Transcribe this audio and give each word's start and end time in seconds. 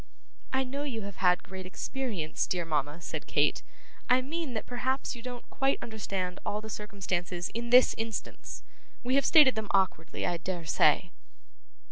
'I 0.51 0.63
know 0.63 0.81
you 0.81 1.03
have 1.03 1.17
had 1.17 1.43
great 1.43 1.67
experience, 1.67 2.47
dear 2.47 2.65
mama,' 2.65 3.01
said 3.01 3.27
Kate; 3.27 3.61
'I 4.09 4.21
mean 4.23 4.53
that 4.55 4.65
perhaps 4.65 5.15
you 5.15 5.21
don't 5.21 5.47
quite 5.51 5.77
understand 5.79 6.39
all 6.43 6.59
the 6.59 6.71
circumstances 6.71 7.49
in 7.49 7.69
this 7.69 7.93
instance. 7.99 8.63
We 9.03 9.13
have 9.13 9.27
stated 9.27 9.53
them 9.53 9.67
awkwardly, 9.71 10.25
I 10.25 10.37
dare 10.37 10.65
say. 10.65 11.11